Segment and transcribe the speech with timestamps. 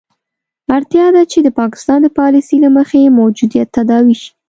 [0.75, 4.29] اړتیا ده چې د پاکستان د پالیسي له مخې موجودیت تداوي شي.